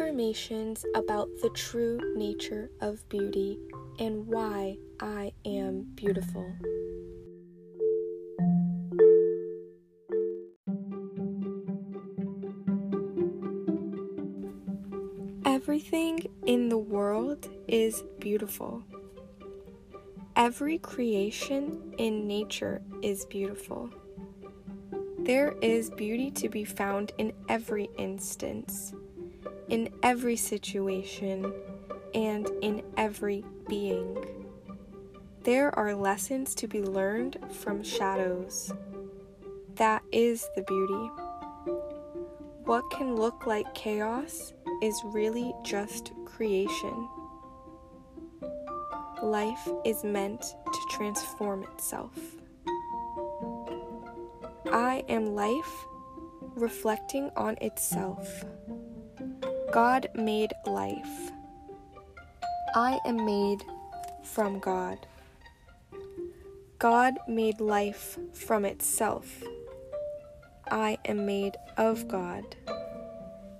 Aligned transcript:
Affirmations 0.00 0.86
about 0.94 1.28
the 1.42 1.50
true 1.50 1.98
nature 2.14 2.70
of 2.80 3.08
beauty 3.08 3.58
and 3.98 4.24
why 4.28 4.78
I 5.00 5.32
am 5.44 5.88
beautiful. 5.96 6.54
Everything 15.44 16.28
in 16.46 16.68
the 16.68 16.78
world 16.78 17.50
is 17.66 18.04
beautiful. 18.20 18.84
Every 20.36 20.78
creation 20.78 21.92
in 21.98 22.28
nature 22.28 22.82
is 23.02 23.24
beautiful. 23.24 23.90
There 25.18 25.56
is 25.60 25.90
beauty 25.90 26.30
to 26.30 26.48
be 26.48 26.64
found 26.64 27.10
in 27.18 27.32
every 27.48 27.90
instance, 27.98 28.92
in 29.68 29.90
every 30.02 30.36
situation, 30.36 31.52
and 32.14 32.48
in 32.62 32.82
every 32.96 33.44
being. 33.68 34.16
There 35.42 35.76
are 35.78 35.94
lessons 35.94 36.54
to 36.56 36.66
be 36.66 36.82
learned 36.82 37.38
from 37.52 37.82
shadows. 37.82 38.72
That 39.76 40.02
is 40.12 40.48
the 40.56 40.62
beauty. 40.62 41.10
What 42.64 42.90
can 42.90 43.16
look 43.16 43.46
like 43.46 43.72
chaos 43.74 44.52
is 44.82 45.00
really 45.04 45.54
just 45.64 46.12
creation. 46.24 47.08
Life 49.22 49.68
is 49.84 50.04
meant 50.04 50.42
to 50.42 50.80
transform 50.90 51.64
itself. 51.64 52.12
I 54.70 55.04
am 55.08 55.34
life 55.34 55.86
reflecting 56.54 57.30
on 57.36 57.56
itself. 57.60 58.44
God 59.72 60.08
made 60.14 60.52
life. 60.64 61.30
I 62.74 62.98
am 63.04 63.26
made 63.26 63.62
from 64.22 64.60
God. 64.60 65.06
God 66.78 67.18
made 67.28 67.60
life 67.60 68.18
from 68.32 68.64
itself. 68.64 69.42
I 70.70 70.96
am 71.04 71.26
made 71.26 71.56
of 71.76 72.08
God. 72.08 72.56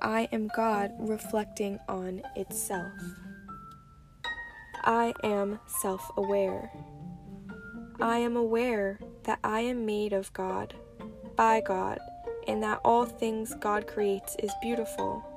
I 0.00 0.26
am 0.32 0.48
God 0.56 0.92
reflecting 0.98 1.78
on 1.86 2.22
itself. 2.34 2.92
I 4.82 5.12
am 5.22 5.60
self 5.82 6.10
aware. 6.16 6.72
I 8.00 8.18
am 8.18 8.36
aware 8.36 8.98
that 9.24 9.38
I 9.44 9.60
am 9.60 9.84
made 9.84 10.14
of 10.14 10.32
God 10.32 10.72
by 11.36 11.60
God, 11.60 11.98
and 12.48 12.62
that 12.62 12.80
all 12.86 13.04
things 13.04 13.54
God 13.60 13.86
creates 13.86 14.34
is 14.36 14.52
beautiful. 14.62 15.29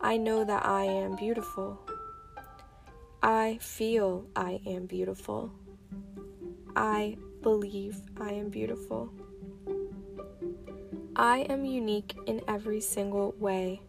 I 0.00 0.16
know 0.16 0.44
that 0.44 0.64
I 0.64 0.84
am 0.84 1.16
beautiful. 1.16 1.80
I 3.20 3.58
feel 3.60 4.26
I 4.36 4.60
am 4.64 4.86
beautiful. 4.86 5.50
I 6.76 7.16
believe 7.42 8.00
I 8.16 8.30
am 8.30 8.48
beautiful. 8.48 9.12
I 11.16 11.38
am 11.50 11.64
unique 11.64 12.16
in 12.26 12.40
every 12.46 12.80
single 12.80 13.34
way. 13.40 13.82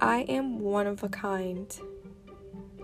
I 0.00 0.20
am 0.28 0.60
one 0.60 0.86
of 0.86 1.02
a 1.02 1.08
kind. 1.08 1.76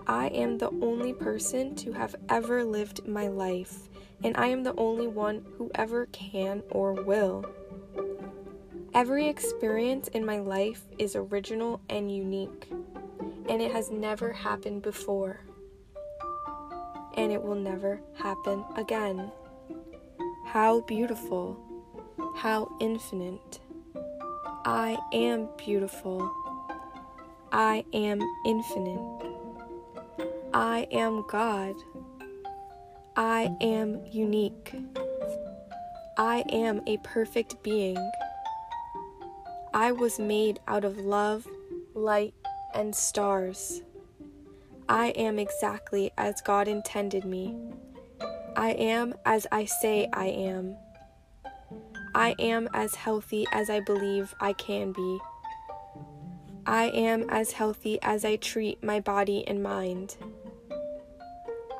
I 0.05 0.27
am 0.27 0.57
the 0.57 0.71
only 0.81 1.13
person 1.13 1.75
to 1.75 1.93
have 1.93 2.15
ever 2.27 2.65
lived 2.65 3.07
my 3.07 3.29
life 3.29 3.87
and 4.23 4.35
I 4.35 4.47
am 4.47 4.63
the 4.63 4.75
only 4.75 5.07
one 5.07 5.45
who 5.57 5.71
ever 5.75 6.07
can 6.07 6.63
or 6.71 6.91
will. 6.93 7.45
Every 8.97 9.27
experience 9.27 10.07
in 10.07 10.25
my 10.25 10.39
life 10.39 10.81
is 10.97 11.15
original 11.15 11.79
and 11.87 12.11
unique, 12.11 12.67
and 13.47 13.61
it 13.61 13.71
has 13.71 13.91
never 13.91 14.31
happened 14.33 14.81
before, 14.81 15.41
and 17.15 17.31
it 17.31 17.39
will 17.39 17.53
never 17.53 18.01
happen 18.15 18.65
again. 18.75 19.31
How 20.47 20.81
beautiful, 20.81 21.59
how 22.37 22.75
infinite. 22.81 23.59
I 24.65 24.97
am 25.13 25.47
beautiful. 25.59 26.33
I 27.51 27.85
am 27.93 28.19
infinite. 28.47 29.27
I 30.55 30.87
am 30.91 31.23
God. 31.29 31.75
I 33.15 33.55
am 33.61 34.03
unique. 34.11 34.73
I 36.17 36.43
am 36.51 36.81
a 36.87 36.97
perfect 37.03 37.61
being. 37.61 37.97
I 39.77 39.91
was 39.91 40.17
made 40.17 40.59
out 40.67 40.83
of 40.83 40.97
love, 40.97 41.47
light, 41.93 42.33
and 42.73 42.95
stars. 42.95 43.83
I 44.89 45.09
am 45.09 45.37
exactly 45.37 46.09
as 46.17 46.41
God 46.41 46.67
intended 46.67 47.25
me. 47.25 47.55
I 48.55 48.71
am 48.71 49.13
as 49.23 49.45
I 49.51 49.65
say 49.65 50.09
I 50.11 50.29
am. 50.29 50.77
I 52.15 52.33
am 52.39 52.67
as 52.73 52.95
healthy 52.95 53.45
as 53.51 53.69
I 53.69 53.79
believe 53.81 54.33
I 54.39 54.53
can 54.53 54.93
be. 54.93 55.19
I 56.65 56.85
am 56.85 57.29
as 57.29 57.51
healthy 57.51 57.99
as 58.01 58.25
I 58.25 58.37
treat 58.37 58.83
my 58.83 58.99
body 58.99 59.47
and 59.47 59.61
mind. 59.61 60.17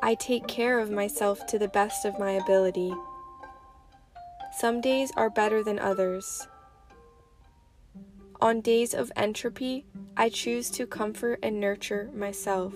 I 0.03 0.13
take 0.13 0.45
care 0.45 0.77
of 0.77 0.91
myself 0.91 1.47
to 1.47 1.57
the 1.57 1.67
best 1.67 2.05
of 2.05 2.19
my 2.19 2.33
ability. 2.33 2.93
Some 4.55 4.81
days 4.81 5.11
are 5.17 5.31
better 5.31 5.63
than 5.63 5.79
others. 5.79 6.47
On 8.39 8.61
days 8.61 8.93
of 8.93 9.11
entropy, 9.15 9.85
I 10.15 10.29
choose 10.29 10.69
to 10.71 10.85
comfort 10.85 11.39
and 11.41 11.59
nurture 11.59 12.11
myself. 12.13 12.75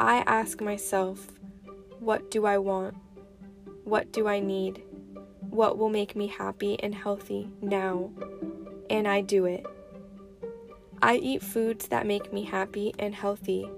I 0.00 0.24
ask 0.26 0.62
myself, 0.62 1.28
what 2.00 2.30
do 2.30 2.46
I 2.46 2.56
want? 2.56 2.94
What 3.84 4.10
do 4.10 4.26
I 4.26 4.40
need? 4.40 4.82
What 5.50 5.76
will 5.76 5.90
make 5.90 6.16
me 6.16 6.28
happy 6.28 6.82
and 6.82 6.94
healthy 6.94 7.50
now? 7.60 8.10
And 8.88 9.06
I 9.06 9.20
do 9.20 9.44
it. 9.44 9.66
I 11.02 11.16
eat 11.16 11.42
foods 11.42 11.88
that 11.88 12.06
make 12.06 12.32
me 12.32 12.44
happy 12.44 12.94
and 12.98 13.14
healthy. 13.14 13.68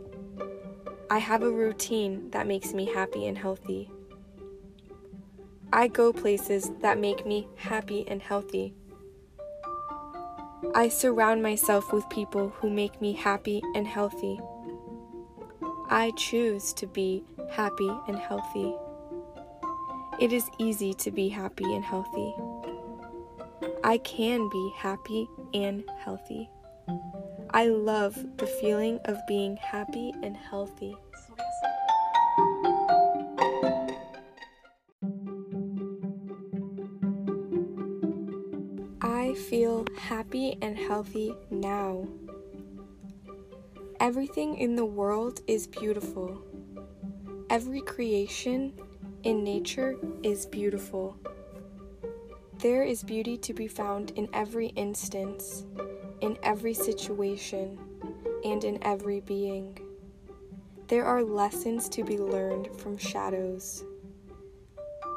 I 1.11 1.19
have 1.19 1.43
a 1.43 1.51
routine 1.51 2.31
that 2.31 2.47
makes 2.47 2.73
me 2.73 2.87
happy 2.87 3.27
and 3.27 3.37
healthy. 3.37 3.91
I 5.73 5.89
go 5.89 6.13
places 6.13 6.71
that 6.81 6.99
make 6.99 7.27
me 7.27 7.49
happy 7.57 8.05
and 8.07 8.23
healthy. 8.23 8.73
I 10.75 10.89
surround 10.89 11.43
myself 11.43 11.93
with 11.93 12.09
people 12.09 12.49
who 12.49 12.71
make 12.71 13.01
me 13.01 13.13
happy 13.13 13.63
and 13.75 13.87
healthy. 13.87 14.41
I 15.89 16.13
choose 16.17 16.73
to 16.75 16.87
be 16.87 17.25
happy 17.51 17.91
and 18.09 18.19
healthy. 18.19 18.75
It 20.19 20.33
is 20.33 20.49
easy 20.59 20.95
to 20.95 21.11
be 21.11 21.29
happy 21.29 21.65
and 21.75 21.85
healthy. 21.85 22.35
I 23.85 23.99
can 23.99 24.49
be 24.49 24.73
happy 24.77 25.29
and 25.55 25.85
healthy. 25.99 26.49
I 27.51 27.67
love 27.67 28.17
the 28.39 28.47
feeling 28.47 28.99
of 29.05 29.19
being 29.29 29.57
happy 29.57 30.13
and 30.23 30.37
healthy. 30.37 30.97
Feel 39.37 39.85
happy 39.97 40.59
and 40.61 40.77
healthy 40.77 41.35
now. 41.51 42.09
Everything 44.01 44.57
in 44.59 44.75
the 44.75 44.85
world 44.85 45.41
is 45.47 45.67
beautiful. 45.67 46.43
Every 47.51 47.81
creation 47.81 48.73
in 49.23 49.45
nature 49.45 49.97
is 50.23 50.47
beautiful. 50.47 51.17
There 52.59 52.83
is 52.83 53.03
beauty 53.03 53.37
to 53.39 53.55
be 53.55 53.69
found 53.69 54.11
in 54.17 54.29
every 54.33 54.69
instance 54.69 55.65
in 56.21 56.39
every 56.43 56.75
situation 56.75 57.79
and 58.45 58.65
in 58.65 58.83
every 58.83 59.21
being. 59.21 59.79
There 60.89 61.05
are 61.05 61.23
lessons 61.23 61.89
to 61.91 62.05
be 62.05 62.19
learned 62.19 62.69
from 62.79 62.97
shadows. 62.97 63.85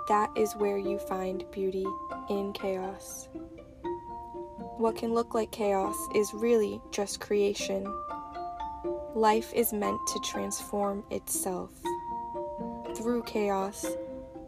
That 0.07 0.31
is 0.36 0.54
where 0.54 0.77
you 0.77 0.98
find 0.98 1.45
beauty 1.51 1.86
in 2.30 2.54
chaos. 2.54 3.30
What 4.79 4.95
can 4.95 5.13
look 5.13 5.33
like 5.33 5.51
chaos 5.51 5.97
is 6.15 6.33
really 6.33 6.79
just 6.91 7.19
creation. 7.19 7.85
Life 9.13 9.51
is 9.53 9.73
meant 9.73 9.99
to 10.07 10.19
transform 10.21 11.03
itself. 11.11 11.71
Through 12.95 13.23
chaos, 13.23 13.85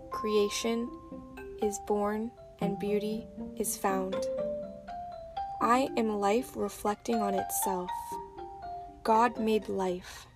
creation 0.09 0.89
is 1.61 1.77
born 1.85 2.31
and 2.61 2.79
beauty 2.79 3.27
is 3.57 3.75
found. 3.75 4.15
I 5.61 5.89
am 5.97 6.21
life 6.21 6.53
reflecting 6.55 7.17
on 7.17 7.33
itself. 7.33 7.91
God 9.03 9.37
made 9.37 9.67
life. 9.67 10.27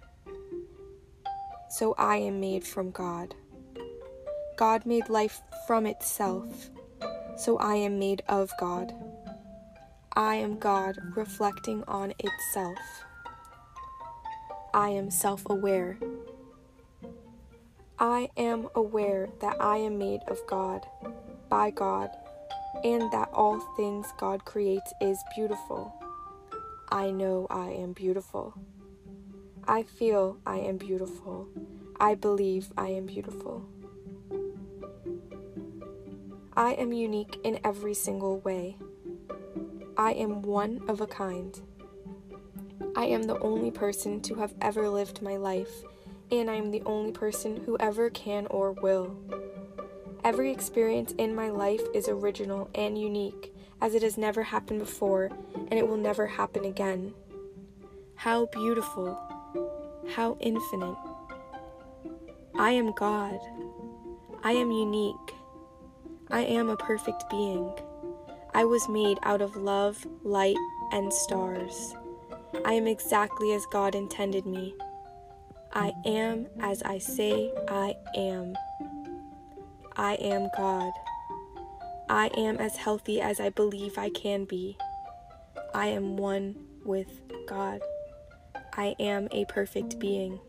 So 1.69 1.95
I 1.97 2.17
am 2.17 2.41
made 2.41 2.65
from 2.65 2.91
God. 2.91 3.33
God 4.57 4.85
made 4.85 5.07
life 5.07 5.41
from 5.65 5.85
itself. 5.85 6.69
So 7.37 7.57
I 7.59 7.75
am 7.75 7.97
made 7.97 8.23
of 8.27 8.51
God. 8.59 8.93
I 10.17 10.35
am 10.35 10.57
God 10.57 10.97
reflecting 11.13 11.83
on 11.89 12.13
itself. 12.19 12.77
I 14.73 14.87
am 14.89 15.11
self 15.11 15.43
aware. 15.49 15.97
I 17.99 18.29
am 18.37 18.69
aware 18.75 19.27
that 19.41 19.61
I 19.61 19.77
am 19.77 19.97
made 19.97 20.21
of 20.29 20.39
God, 20.47 20.85
by 21.49 21.69
God, 21.69 22.11
and 22.85 23.11
that 23.11 23.27
all 23.33 23.59
things 23.75 24.07
God 24.17 24.45
creates 24.45 24.93
is 25.01 25.21
beautiful. 25.35 25.93
I 26.89 27.11
know 27.11 27.47
I 27.49 27.71
am 27.71 27.91
beautiful. 27.91 28.53
I 29.67 29.83
feel 29.83 30.37
I 30.45 30.59
am 30.59 30.77
beautiful. 30.77 31.49
I 31.99 32.15
believe 32.15 32.71
I 32.77 32.87
am 32.87 33.05
beautiful. 33.05 33.65
I 36.55 36.71
am 36.73 36.93
unique 36.93 37.37
in 37.43 37.59
every 37.65 37.93
single 37.93 38.39
way. 38.39 38.77
I 39.97 40.11
am 40.11 40.41
one 40.41 40.81
of 40.89 40.99
a 40.99 41.07
kind. 41.07 41.57
I 42.97 43.05
am 43.05 43.23
the 43.23 43.39
only 43.39 43.71
person 43.71 44.19
to 44.21 44.35
have 44.35 44.53
ever 44.59 44.89
lived 44.89 45.21
my 45.21 45.37
life, 45.37 45.83
and 46.29 46.49
I 46.49 46.55
am 46.55 46.71
the 46.71 46.83
only 46.85 47.13
person 47.13 47.61
who 47.65 47.77
ever 47.79 48.09
can 48.09 48.45
or 48.47 48.73
will. 48.73 49.15
Every 50.25 50.51
experience 50.51 51.13
in 51.17 51.33
my 51.33 51.49
life 51.49 51.81
is 51.93 52.09
original 52.09 52.69
and 52.75 52.97
unique, 52.97 53.53
as 53.79 53.95
it 53.95 54.03
has 54.03 54.17
never 54.17 54.43
happened 54.43 54.79
before, 54.79 55.29
and 55.55 55.73
it 55.73 55.87
will 55.87 55.97
never 55.97 56.27
happen 56.27 56.65
again. 56.65 57.13
How 58.15 58.47
beautiful! 58.47 59.17
How 60.09 60.35
infinite! 60.41 60.97
I 62.53 62.71
am 62.71 62.91
God. 62.93 63.39
I 64.43 64.51
am 64.51 64.71
unique. 64.71 65.33
I 66.29 66.41
am 66.41 66.69
a 66.69 66.77
perfect 66.77 67.29
being. 67.29 67.71
I 68.55 68.63
was 68.63 68.87
made 68.87 69.19
out 69.23 69.41
of 69.41 69.57
love, 69.57 70.07
light, 70.23 70.55
and 70.93 71.13
stars. 71.13 71.93
I 72.63 72.71
am 72.71 72.87
exactly 72.87 73.51
as 73.51 73.65
God 73.65 73.95
intended 73.95 74.45
me. 74.45 74.73
I 75.73 75.91
am 76.05 76.47
as 76.61 76.81
I 76.83 76.99
say 76.99 77.51
I 77.67 77.97
am. 78.15 78.55
I 79.97 80.13
am 80.13 80.49
God. 80.55 80.93
I 82.07 82.27
am 82.37 82.55
as 82.55 82.77
healthy 82.77 83.19
as 83.19 83.41
I 83.41 83.49
believe 83.49 83.97
I 83.97 84.09
can 84.09 84.45
be. 84.45 84.77
I 85.73 85.87
am 85.87 86.15
one 86.15 86.55
with 86.85 87.09
God. 87.49 87.81
I 88.71 88.95
am 89.01 89.27
a 89.31 89.43
perfect 89.49 89.99
being. 89.99 90.39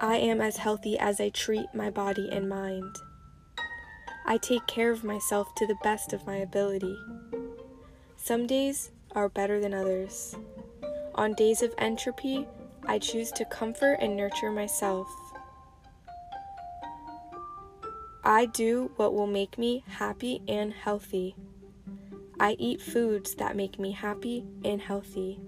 I 0.00 0.16
am 0.16 0.40
as 0.40 0.56
healthy 0.56 0.98
as 0.98 1.20
I 1.20 1.28
treat 1.28 1.66
my 1.74 1.90
body 1.90 2.30
and 2.32 2.48
mind. 2.48 2.96
I 4.24 4.38
take 4.38 4.66
care 4.66 4.90
of 4.90 5.04
myself 5.04 5.54
to 5.56 5.66
the 5.66 5.78
best 5.82 6.12
of 6.12 6.26
my 6.26 6.36
ability. 6.36 6.96
Some 8.16 8.46
days 8.46 8.90
are 9.12 9.28
better 9.28 9.60
than 9.60 9.74
others. 9.74 10.36
On 11.14 11.34
days 11.34 11.62
of 11.62 11.74
entropy, 11.78 12.46
I 12.86 12.98
choose 12.98 13.30
to 13.32 13.44
comfort 13.44 13.98
and 14.00 14.16
nurture 14.16 14.50
myself. 14.50 15.08
I 18.24 18.46
do 18.46 18.92
what 18.96 19.14
will 19.14 19.26
make 19.26 19.58
me 19.58 19.82
happy 19.88 20.42
and 20.46 20.72
healthy. 20.72 21.34
I 22.38 22.52
eat 22.58 22.80
foods 22.80 23.34
that 23.34 23.56
make 23.56 23.78
me 23.78 23.92
happy 23.92 24.44
and 24.64 24.80
healthy. 24.80 25.40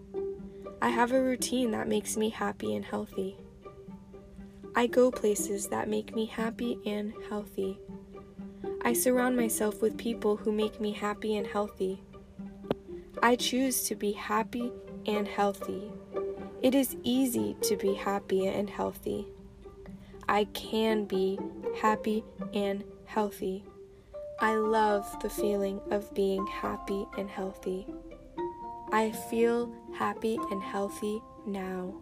I 0.83 0.89
have 0.91 1.13
a 1.13 1.23
routine 1.23 1.71
that 1.71 1.89
makes 1.89 2.17
me 2.17 2.31
happy 2.31 2.75
and 2.75 2.85
healthy. 2.85 3.37
I 4.75 4.89
go 4.89 5.11
places 5.11 5.69
that 5.69 5.89
make 5.89 6.15
me 6.15 6.27
happy 6.27 6.79
and 6.85 7.15
healthy. 7.29 7.79
I 8.85 8.93
surround 8.93 9.35
myself 9.35 9.81
with 9.81 9.97
people 9.97 10.37
who 10.37 10.53
make 10.53 10.79
me 10.79 10.93
happy 10.93 11.37
and 11.37 11.47
healthy. 11.47 12.03
I 13.23 13.35
choose 13.35 13.83
to 13.85 13.95
be 13.95 14.13
happy 14.13 14.71
and 15.07 15.27
healthy. 15.27 15.91
It 16.61 16.75
is 16.75 16.95
easy 17.03 17.57
to 17.63 17.77
be 17.77 17.95
happy 17.95 18.47
and 18.47 18.69
healthy. 18.69 19.27
I 20.29 20.45
can 20.53 21.07
be 21.07 21.39
happy 21.81 22.25
and 22.53 22.85
healthy. 23.07 23.65
I 24.41 24.57
love 24.57 25.07
the 25.23 25.31
feeling 25.31 25.81
of 25.91 26.13
being 26.13 26.47
happy 26.47 27.07
and 27.17 27.31
healthy. 27.31 27.87
I 28.93 29.13
feel 29.31 29.75
happy 29.95 30.39
and 30.51 30.63
healthy 30.63 31.23
now. 31.47 31.95